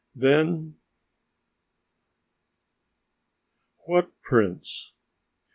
[3.85, 4.93] "What prince?"